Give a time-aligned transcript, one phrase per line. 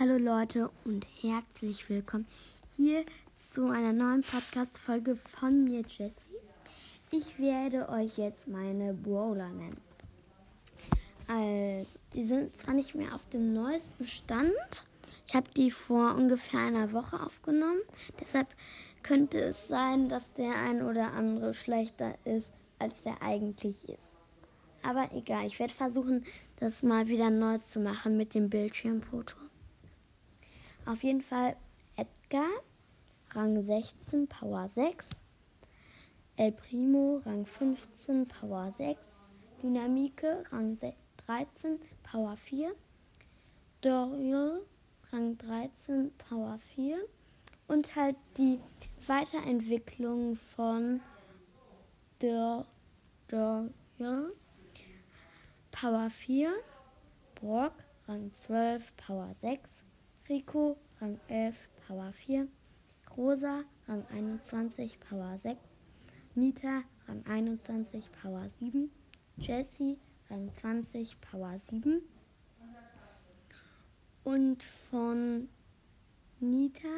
[0.00, 2.26] Hallo Leute und herzlich willkommen
[2.66, 3.04] hier
[3.52, 6.40] zu einer neuen Podcast-Folge von mir, Jessie.
[7.12, 9.80] Ich werde euch jetzt meine Brawler nennen.
[11.28, 14.84] Also, die sind zwar nicht mehr auf dem neuesten Stand.
[15.28, 17.82] Ich habe die vor ungefähr einer Woche aufgenommen.
[18.20, 18.48] Deshalb
[19.04, 22.48] könnte es sein, dass der ein oder andere schlechter ist,
[22.80, 24.12] als der eigentlich ist.
[24.82, 26.26] Aber egal, ich werde versuchen,
[26.58, 29.36] das mal wieder neu zu machen mit dem Bildschirmfoto.
[30.86, 31.56] Auf jeden Fall
[31.96, 32.50] Edgar,
[33.30, 35.06] Rang 16, Power 6.
[36.36, 39.00] El Primo, Rang 15, Power 6.
[39.62, 40.78] Dynamike, Rang
[41.26, 42.74] 13, Power 4.
[43.80, 44.60] Doriel,
[45.10, 46.98] Rang 13, Power 4.
[47.66, 48.60] Und halt die
[49.06, 51.00] Weiterentwicklung von
[52.20, 52.66] der
[53.28, 54.34] Doriel,
[55.70, 56.52] Power 4.
[57.36, 57.72] Brock,
[58.06, 59.70] Rang 12, Power 6.
[60.26, 61.54] Rico, Rang 11,
[61.86, 62.48] Power 4.
[63.14, 65.60] Rosa, Rang 21, Power 6.
[66.34, 68.90] Nita, Rang 21, Power 7.
[69.36, 69.98] Jessie,
[70.30, 72.00] Rang 20, Power 7.
[74.24, 75.50] Und von
[76.40, 76.88] Nita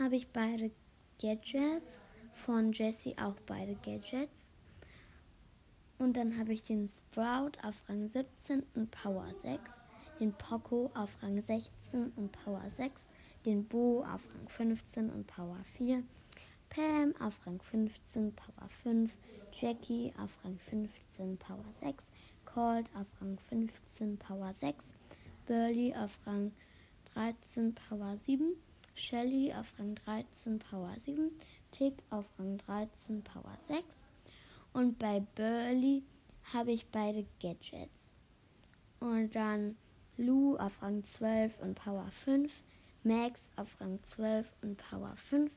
[0.00, 0.72] habe ich beide
[1.20, 1.92] Gadgets.
[2.44, 4.50] Von Jessie auch beide Gadgets.
[5.98, 9.83] Und dann habe ich den Sprout auf Rang 17 und Power 6
[10.20, 13.00] den Poco auf Rang 16 und Power 6,
[13.44, 16.02] den Bo auf Rang 15 und Power 4,
[16.70, 19.12] Pam auf Rang 15, Power 5,
[19.52, 22.04] Jackie auf Rang 15, Power 6,
[22.44, 24.84] Colt auf Rang 15, Power 6,
[25.46, 26.52] Burley auf Rang
[27.14, 28.54] 13, Power 7,
[28.94, 31.30] Shelly auf Rang 13, Power 7,
[31.72, 33.84] Tick auf Rang 13, Power 6
[34.74, 36.02] und bei Burley
[36.52, 38.12] habe ich beide Gadgets.
[39.00, 39.76] Und dann
[40.16, 42.52] Lou auf Rang 12 und Power 5,
[43.02, 45.50] Max auf Rang 12 und Power 5,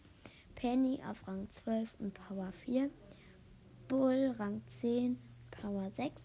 [0.55, 2.89] Penny auf Rang 12 und Power 4,
[3.87, 5.19] Bull Rang 10,
[5.51, 6.15] Power 6,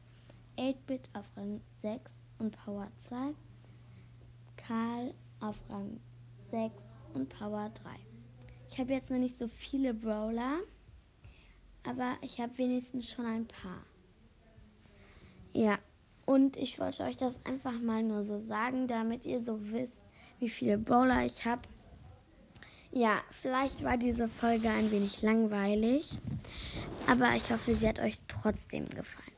[0.57, 3.35] 8-Bit auf Rang 6 und Power 2,
[4.57, 6.01] Karl auf Rang
[6.51, 6.75] 6
[7.13, 7.91] und Power 3.
[8.71, 10.61] Ich habe jetzt noch nicht so viele Brawler,
[11.85, 13.85] aber ich habe wenigstens schon ein paar.
[15.53, 15.79] Ja,
[16.27, 19.99] und ich wollte euch das einfach mal nur so sagen, damit ihr so wisst,
[20.39, 21.63] wie viele Bowler ich habe.
[22.91, 26.19] Ja, vielleicht war diese Folge ein wenig langweilig,
[27.07, 29.33] aber ich hoffe, sie hat euch trotzdem gefallen.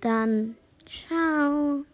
[0.00, 0.56] Dann,
[0.86, 1.84] ciao.